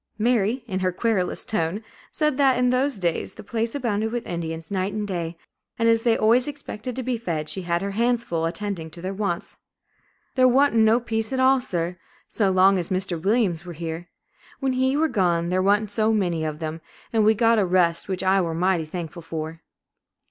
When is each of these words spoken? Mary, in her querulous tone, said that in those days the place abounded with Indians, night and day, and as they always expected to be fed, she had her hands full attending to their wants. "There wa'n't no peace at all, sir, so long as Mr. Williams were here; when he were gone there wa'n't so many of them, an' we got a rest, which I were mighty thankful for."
Mary, 0.17 0.63
in 0.67 0.79
her 0.79 0.91
querulous 0.91 1.45
tone, 1.45 1.83
said 2.11 2.35
that 2.39 2.57
in 2.57 2.71
those 2.71 2.97
days 2.97 3.35
the 3.35 3.43
place 3.43 3.75
abounded 3.75 4.11
with 4.11 4.25
Indians, 4.25 4.71
night 4.71 4.93
and 4.93 5.07
day, 5.07 5.37
and 5.77 5.87
as 5.87 6.01
they 6.01 6.17
always 6.17 6.47
expected 6.47 6.95
to 6.95 7.03
be 7.03 7.19
fed, 7.19 7.47
she 7.47 7.61
had 7.61 7.83
her 7.83 7.91
hands 7.91 8.23
full 8.23 8.45
attending 8.45 8.89
to 8.89 8.99
their 8.99 9.13
wants. 9.13 9.57
"There 10.33 10.47
wa'n't 10.47 10.73
no 10.73 10.99
peace 10.99 11.31
at 11.31 11.39
all, 11.39 11.61
sir, 11.61 11.99
so 12.27 12.49
long 12.49 12.79
as 12.79 12.89
Mr. 12.89 13.21
Williams 13.21 13.63
were 13.63 13.73
here; 13.73 14.09
when 14.59 14.73
he 14.73 14.97
were 14.97 15.07
gone 15.07 15.49
there 15.49 15.61
wa'n't 15.61 15.91
so 15.91 16.11
many 16.11 16.43
of 16.45 16.57
them, 16.57 16.81
an' 17.13 17.23
we 17.23 17.35
got 17.35 17.59
a 17.59 17.65
rest, 17.67 18.09
which 18.09 18.23
I 18.23 18.41
were 18.41 18.55
mighty 18.55 18.85
thankful 18.85 19.21
for." 19.21 19.61